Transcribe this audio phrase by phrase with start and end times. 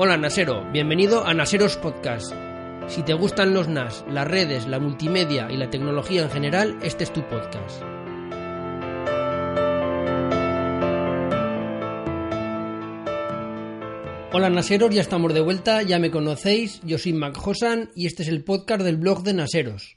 [0.00, 2.32] Hola Nasero, bienvenido a Naseros Podcast.
[2.86, 7.02] Si te gustan los NAS, las redes, la multimedia y la tecnología en general, este
[7.02, 7.82] es tu podcast.
[14.32, 18.22] Hola Naseros, ya estamos de vuelta, ya me conocéis, yo soy Mac Hosan y este
[18.22, 19.96] es el podcast del blog de Naseros.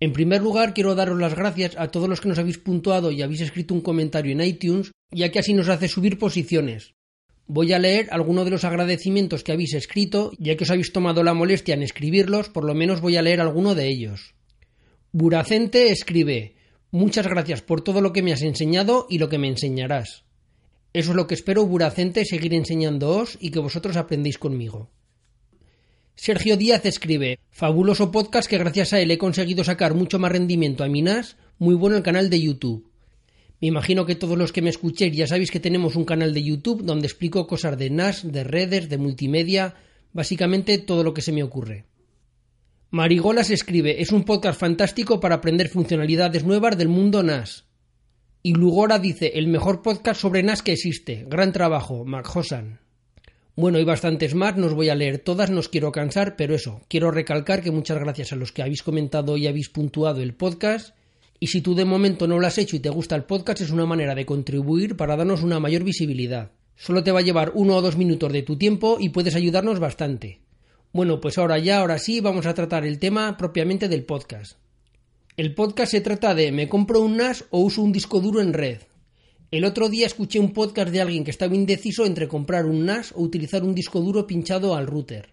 [0.00, 3.20] En primer lugar, quiero daros las gracias a todos los que nos habéis puntuado y
[3.20, 6.95] habéis escrito un comentario en iTunes, ya que así nos hace subir posiciones.
[7.48, 11.22] Voy a leer algunos de los agradecimientos que habéis escrito, ya que os habéis tomado
[11.22, 14.34] la molestia en escribirlos, por lo menos voy a leer alguno de ellos.
[15.12, 16.56] Buracente escribe
[16.90, 20.24] Muchas gracias por todo lo que me has enseñado y lo que me enseñarás.
[20.92, 24.90] Eso es lo que espero, Buracente, seguir enseñándoos y que vosotros aprendéis conmigo.
[26.14, 30.82] Sergio Díaz escribe Fabuloso podcast que gracias a él he conseguido sacar mucho más rendimiento
[30.82, 32.85] a mi NAS, muy bueno el canal de YouTube.
[33.60, 36.42] Me imagino que todos los que me escuchéis ya sabéis que tenemos un canal de
[36.42, 39.74] YouTube donde explico cosas de NAS, de redes, de multimedia,
[40.12, 41.86] básicamente todo lo que se me ocurre.
[42.90, 47.64] Marigolas escribe, es un podcast fantástico para aprender funcionalidades nuevas del mundo NAS.
[48.42, 51.24] Y Lugora dice, el mejor podcast sobre NAS que existe.
[51.26, 52.28] Gran trabajo, Mac
[53.56, 56.54] Bueno, hay bastantes más, no os voy a leer todas, no os quiero cansar, pero
[56.54, 60.34] eso, quiero recalcar que muchas gracias a los que habéis comentado y habéis puntuado el
[60.34, 60.94] podcast
[61.38, 63.70] y si tú de momento no lo has hecho y te gusta el podcast, es
[63.70, 66.52] una manera de contribuir para darnos una mayor visibilidad.
[66.76, 69.78] Solo te va a llevar uno o dos minutos de tu tiempo y puedes ayudarnos
[69.78, 70.40] bastante.
[70.92, 74.58] Bueno, pues ahora ya, ahora sí, vamos a tratar el tema propiamente del podcast.
[75.36, 78.54] El podcast se trata de ¿me compro un NAS o uso un disco duro en
[78.54, 78.78] red?
[79.50, 83.12] El otro día escuché un podcast de alguien que estaba indeciso entre comprar un NAS
[83.14, 85.30] o utilizar un disco duro pinchado al router.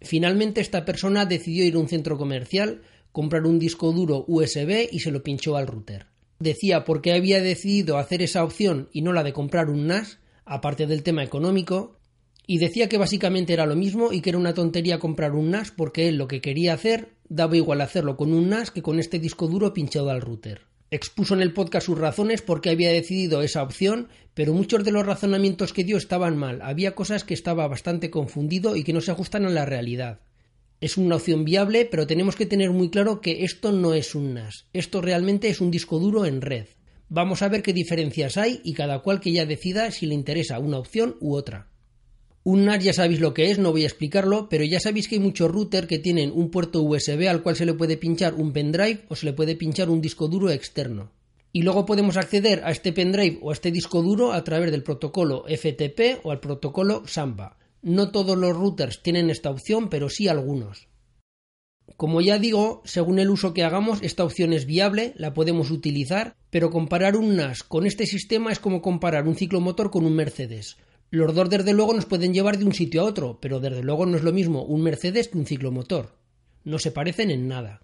[0.00, 2.82] Finalmente esta persona decidió ir a un centro comercial,
[3.14, 6.06] comprar un disco duro USB y se lo pinchó al router.
[6.40, 10.18] Decía por qué había decidido hacer esa opción y no la de comprar un NAS,
[10.44, 12.00] aparte del tema económico,
[12.44, 15.70] y decía que básicamente era lo mismo y que era una tontería comprar un NAS
[15.70, 19.20] porque él lo que quería hacer daba igual hacerlo con un NAS que con este
[19.20, 20.62] disco duro pinchado al router.
[20.90, 24.90] Expuso en el podcast sus razones por qué había decidido esa opción, pero muchos de
[24.90, 26.60] los razonamientos que dio estaban mal.
[26.62, 30.18] Había cosas que estaba bastante confundido y que no se ajustan a la realidad.
[30.80, 34.34] Es una opción viable, pero tenemos que tener muy claro que esto no es un
[34.34, 34.66] NAS.
[34.72, 36.66] Esto realmente es un disco duro en red.
[37.08, 40.58] Vamos a ver qué diferencias hay y cada cual que ya decida si le interesa
[40.58, 41.68] una opción u otra.
[42.42, 45.14] Un NAS ya sabéis lo que es, no voy a explicarlo, pero ya sabéis que
[45.14, 48.52] hay muchos routers que tienen un puerto USB al cual se le puede pinchar un
[48.52, 51.12] pendrive o se le puede pinchar un disco duro externo.
[51.52, 54.82] Y luego podemos acceder a este pendrive o a este disco duro a través del
[54.82, 57.56] protocolo FTP o al protocolo Samba.
[57.86, 60.88] No todos los routers tienen esta opción, pero sí algunos.
[61.98, 66.34] Como ya digo, según el uso que hagamos, esta opción es viable, la podemos utilizar,
[66.48, 70.78] pero comparar un NAS con este sistema es como comparar un ciclomotor con un Mercedes.
[71.10, 74.06] Los dos desde luego nos pueden llevar de un sitio a otro, pero desde luego
[74.06, 76.16] no es lo mismo un Mercedes que un ciclomotor.
[76.64, 77.82] No se parecen en nada.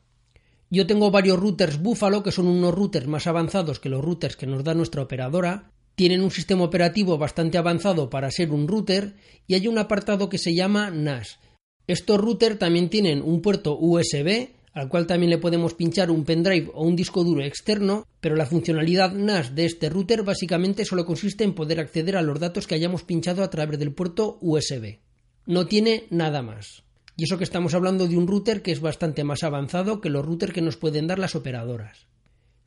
[0.71, 4.47] Yo tengo varios routers Buffalo, que son unos routers más avanzados que los routers que
[4.47, 9.17] nos da nuestra operadora, tienen un sistema operativo bastante avanzado para ser un router
[9.47, 11.39] y hay un apartado que se llama NAS.
[11.87, 16.71] Estos routers también tienen un puerto USB al cual también le podemos pinchar un pendrive
[16.73, 21.45] o un disco duro externo, pero la funcionalidad NAS de este router básicamente solo consiste
[21.45, 25.01] en poder acceder a los datos que hayamos pinchado a través del puerto USB.
[25.45, 26.83] No tiene nada más.
[27.15, 30.25] Y eso que estamos hablando de un router que es bastante más avanzado que los
[30.25, 32.07] routers que nos pueden dar las operadoras.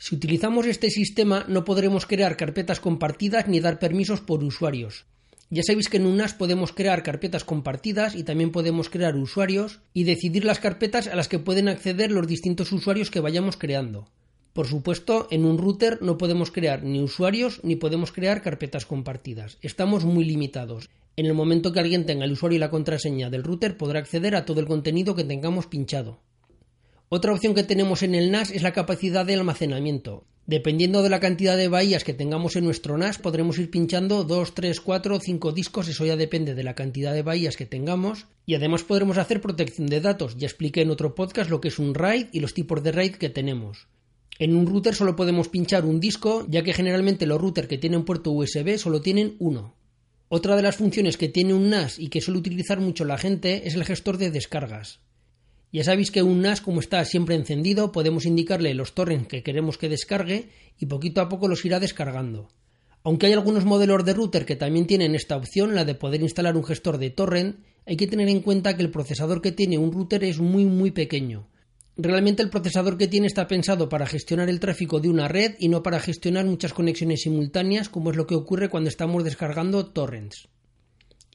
[0.03, 5.05] Si utilizamos este sistema no podremos crear carpetas compartidas ni dar permisos por usuarios.
[5.50, 9.79] Ya sabéis que en un NAS podemos crear carpetas compartidas y también podemos crear usuarios
[9.94, 14.09] y decidir las carpetas a las que pueden acceder los distintos usuarios que vayamos creando.
[14.52, 19.58] Por supuesto, en un router no podemos crear ni usuarios ni podemos crear carpetas compartidas.
[19.61, 20.90] Estamos muy limitados.
[21.16, 24.35] En el momento que alguien tenga el usuario y la contraseña del router podrá acceder
[24.35, 26.20] a todo el contenido que tengamos pinchado.
[27.15, 30.25] Otra opción que tenemos en el NAS es la capacidad de almacenamiento.
[30.47, 34.55] Dependiendo de la cantidad de bahías que tengamos en nuestro NAS, podremos ir pinchando 2,
[34.55, 38.25] 3, 4 o 5 discos, eso ya depende de la cantidad de bahías que tengamos.
[38.47, 40.37] Y además podremos hacer protección de datos.
[40.39, 43.17] Ya expliqué en otro podcast lo que es un RAID y los tipos de RAID
[43.17, 43.85] que tenemos.
[44.39, 48.05] En un router solo podemos pinchar un disco, ya que generalmente los routers que tienen
[48.05, 49.75] puerto USB solo tienen uno.
[50.29, 53.67] Otra de las funciones que tiene un NAS y que suele utilizar mucho la gente
[53.67, 54.99] es el gestor de descargas.
[55.73, 59.79] Ya sabéis que un NAS, como está siempre encendido, podemos indicarle los torrents que queremos
[59.79, 62.47] que descargue y poquito a poco los irá descargando.
[63.02, 66.55] Aunque hay algunos modelos de router que también tienen esta opción, la de poder instalar
[66.55, 69.91] un gestor de torrent, hay que tener en cuenta que el procesador que tiene un
[69.91, 71.49] router es muy muy pequeño.
[71.97, 75.70] Realmente el procesador que tiene está pensado para gestionar el tráfico de una red y
[75.70, 80.49] no para gestionar muchas conexiones simultáneas como es lo que ocurre cuando estamos descargando torrents.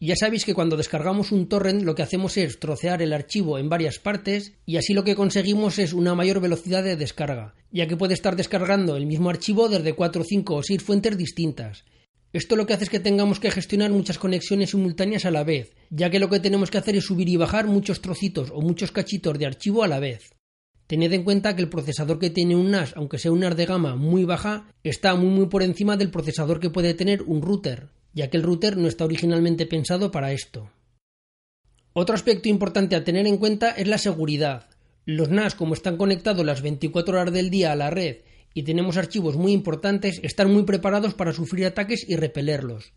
[0.00, 3.68] Ya sabéis que cuando descargamos un torrent lo que hacemos es trocear el archivo en
[3.68, 7.96] varias partes y así lo que conseguimos es una mayor velocidad de descarga, ya que
[7.96, 11.84] puede estar descargando el mismo archivo desde 4, 5 o 6 fuentes distintas.
[12.32, 15.74] Esto lo que hace es que tengamos que gestionar muchas conexiones simultáneas a la vez,
[15.90, 18.92] ya que lo que tenemos que hacer es subir y bajar muchos trocitos o muchos
[18.92, 20.34] cachitos de archivo a la vez.
[20.86, 23.66] Tened en cuenta que el procesador que tiene un NAS, aunque sea un NAS de
[23.66, 27.88] gama muy baja, está muy muy por encima del procesador que puede tener un router,
[28.18, 30.72] ya que el router no está originalmente pensado para esto.
[31.92, 34.70] Otro aspecto importante a tener en cuenta es la seguridad.
[35.04, 38.22] Los NAS, como están conectados las 24 horas del día a la red
[38.54, 42.92] y tenemos archivos muy importantes, están muy preparados para sufrir ataques y repelerlos.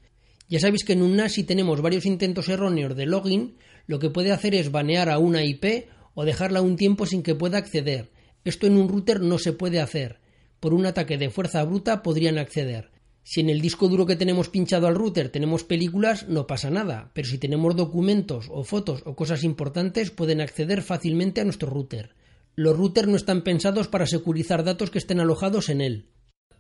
[0.50, 4.10] Ya sabéis que en un NAS si tenemos varios intentos erróneos de login, lo que
[4.10, 8.10] puede hacer es banear a una IP o dejarla un tiempo sin que pueda acceder.
[8.44, 10.20] Esto en un router no se puede hacer.
[10.60, 12.90] Por un ataque de fuerza bruta podrían acceder.
[13.24, 17.12] Si en el disco duro que tenemos pinchado al router tenemos películas, no pasa nada,
[17.14, 22.16] pero si tenemos documentos o fotos o cosas importantes pueden acceder fácilmente a nuestro router.
[22.56, 26.10] Los routers no están pensados para securizar datos que estén alojados en él.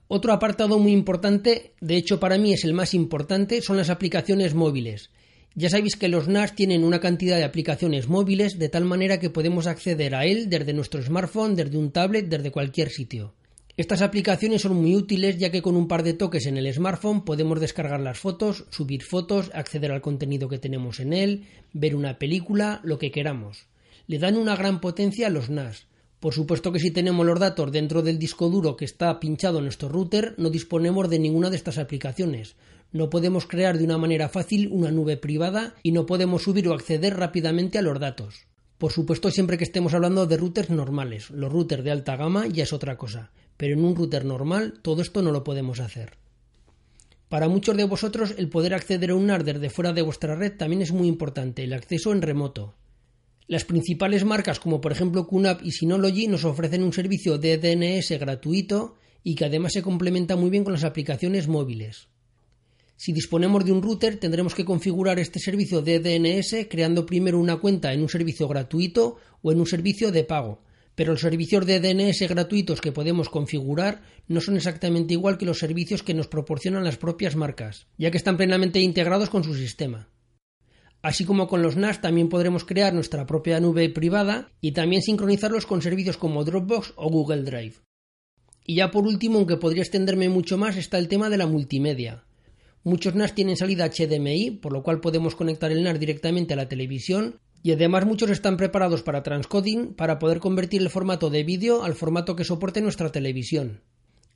[0.08, 4.54] Otro apartado muy importante, de hecho para mí es el más importante, son las aplicaciones
[4.54, 5.10] móviles.
[5.54, 9.30] Ya sabéis que los NAS tienen una cantidad de aplicaciones móviles de tal manera que
[9.30, 13.34] podemos acceder a él desde nuestro smartphone, desde un tablet, desde cualquier sitio.
[13.82, 17.26] Estas aplicaciones son muy útiles ya que con un par de toques en el smartphone
[17.26, 22.20] podemos descargar las fotos, subir fotos, acceder al contenido que tenemos en él, ver una
[22.20, 23.66] película, lo que queramos.
[24.06, 25.88] Le dan una gran potencia a los NAS.
[26.20, 29.64] Por supuesto que si tenemos los datos dentro del disco duro que está pinchado en
[29.64, 32.56] nuestro router, no disponemos de ninguna de estas aplicaciones.
[32.92, 36.76] No podemos crear de una manera fácil una nube privada y no podemos subir o
[36.76, 38.46] acceder rápidamente a los datos.
[38.78, 41.32] Por supuesto, siempre que estemos hablando de routers normales.
[41.32, 43.32] Los routers de alta gama ya es otra cosa.
[43.62, 46.18] Pero en un router normal todo esto no lo podemos hacer.
[47.30, 50.58] Para muchos de vosotros el poder acceder a un NAS desde fuera de vuestra red
[50.58, 52.74] también es muy importante, el acceso en remoto.
[53.46, 58.10] Las principales marcas como por ejemplo QNAP y Synology nos ofrecen un servicio de DNS
[58.20, 62.08] gratuito y que además se complementa muy bien con las aplicaciones móviles.
[62.96, 67.58] Si disponemos de un router, tendremos que configurar este servicio de DNS creando primero una
[67.58, 70.64] cuenta en un servicio gratuito o en un servicio de pago.
[70.96, 75.60] Pero los servicios de DNS gratuitos que podemos configurar no son exactamente igual que los
[75.60, 80.10] servicios que nos proporcionan las propias marcas, ya que están plenamente integrados con su sistema.
[81.02, 85.66] Así como con los NAS también podremos crear nuestra propia nube privada y también sincronizarlos
[85.66, 87.76] con servicios como Dropbox o Google Drive.
[88.66, 92.26] Y ya por último, aunque podría extenderme mucho más, está el tema de la multimedia.
[92.84, 96.70] Muchos NAS tienen salida HDMI, por lo cual podemos conectar el NAS directamente a la
[96.70, 101.84] televisión, y además muchos están preparados para transcoding para poder convertir el formato de vídeo
[101.84, 103.82] al formato que soporte nuestra televisión.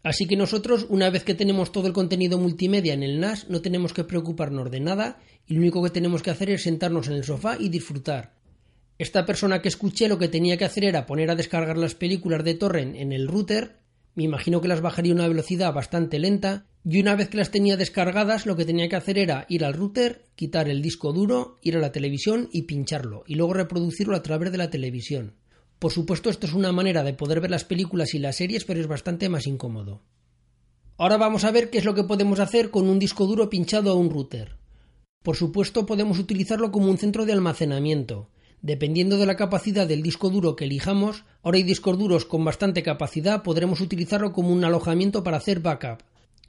[0.04, 3.62] Así que nosotros, una vez que tenemos todo el contenido multimedia en el NAS, no
[3.62, 7.14] tenemos que preocuparnos de nada y lo único que tenemos que hacer es sentarnos en
[7.14, 8.34] el sofá y disfrutar.
[9.00, 12.44] Esta persona que escuché lo que tenía que hacer era poner a descargar las películas
[12.44, 13.78] de torrent en el router,
[14.14, 17.50] me imagino que las bajaría a una velocidad bastante lenta y una vez que las
[17.50, 21.58] tenía descargadas, lo que tenía que hacer era ir al router, quitar el disco duro,
[21.64, 25.34] ir a la televisión y pincharlo, y luego reproducirlo a través de la televisión.
[25.80, 28.80] Por supuesto, esto es una manera de poder ver las películas y las series, pero
[28.80, 30.04] es bastante más incómodo.
[30.98, 33.92] Ahora vamos a ver qué es lo que podemos hacer con un disco duro pinchado
[33.92, 34.56] a un router.
[35.24, 38.30] Por supuesto, podemos utilizarlo como un centro de almacenamiento.
[38.62, 42.84] Dependiendo de la capacidad del disco duro que elijamos, ahora hay discos duros con bastante
[42.84, 46.04] capacidad, podremos utilizarlo como un alojamiento para hacer backup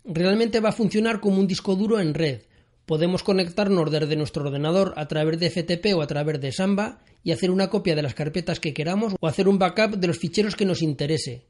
[0.06, 2.42] realmente va a funcionar como un disco duro en red.
[2.86, 7.32] Podemos conectarnos desde nuestro ordenador a través de FTP o a través de Samba y
[7.32, 10.54] hacer una copia de las carpetas que queramos o hacer un backup de los ficheros
[10.54, 11.46] que nos interese.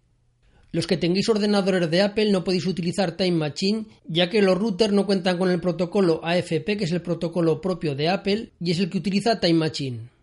[0.72, 4.92] Los que tengáis ordenadores de Apple no podéis utilizar Time Machine, ya que los routers
[4.92, 8.80] no cuentan con el protocolo AFP, que es el protocolo propio de Apple, y es
[8.80, 10.15] el que utiliza Time Machine.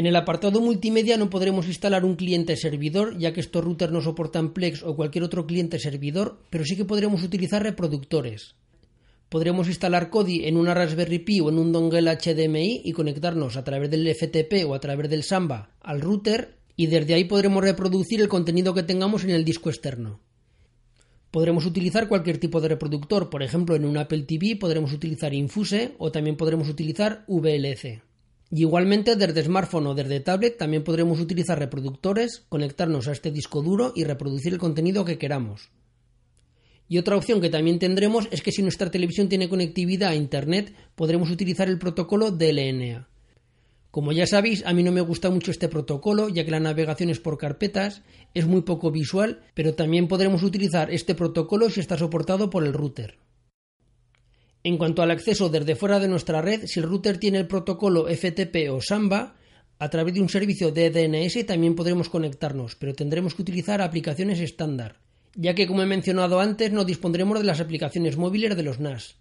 [0.00, 4.00] En el apartado multimedia no podremos instalar un cliente servidor, ya que estos routers no
[4.00, 8.54] soportan Plex o cualquier otro cliente servidor, pero sí que podremos utilizar reproductores.
[9.28, 13.62] Podremos instalar Kodi en una Raspberry Pi o en un dongle HDMI y conectarnos a
[13.62, 18.22] través del FTP o a través del Samba al router y desde ahí podremos reproducir
[18.22, 20.18] el contenido que tengamos en el disco externo.
[21.30, 25.94] Podremos utilizar cualquier tipo de reproductor, por ejemplo en un Apple TV podremos utilizar Infuse
[25.98, 28.09] o también podremos utilizar VLC.
[28.52, 33.62] Y igualmente desde smartphone o desde tablet también podremos utilizar reproductores, conectarnos a este disco
[33.62, 35.70] duro y reproducir el contenido que queramos.
[36.88, 40.74] Y otra opción que también tendremos es que si nuestra televisión tiene conectividad a Internet
[40.96, 43.08] podremos utilizar el protocolo DLNA.
[43.92, 47.10] Como ya sabéis, a mí no me gusta mucho este protocolo, ya que la navegación
[47.10, 48.02] es por carpetas,
[48.34, 52.72] es muy poco visual, pero también podremos utilizar este protocolo si está soportado por el
[52.72, 53.18] router.
[54.62, 58.06] En cuanto al acceso desde fuera de nuestra red, si el router tiene el protocolo
[58.06, 59.36] FTP o Samba,
[59.78, 64.38] a través de un servicio de DNS también podremos conectarnos, pero tendremos que utilizar aplicaciones
[64.40, 65.00] estándar,
[65.34, 69.16] ya que como he mencionado antes no dispondremos de las aplicaciones móviles de los NAS.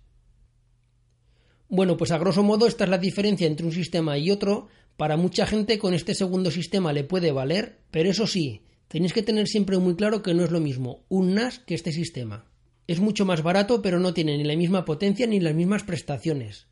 [1.69, 4.67] Bueno, pues a grosso modo esta es la diferencia entre un sistema y otro.
[4.97, 9.23] Para mucha gente con este segundo sistema le puede valer, pero eso sí, tenéis que
[9.23, 12.48] tener siempre muy claro que no es lo mismo un NAS que este sistema.
[12.89, 16.65] Es mucho más barato, pero no tiene ni la misma potencia ni las mismas prestaciones.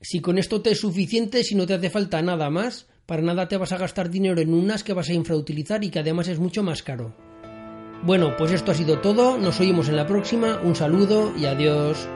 [0.00, 3.48] Si con esto te es suficiente, si no te hace falta nada más, para nada
[3.48, 6.28] te vas a gastar dinero en un NAS que vas a infrautilizar y que además
[6.28, 7.16] es mucho más caro.
[8.04, 12.08] Bueno, pues esto ha sido todo, nos oímos en la próxima, un saludo y adiós.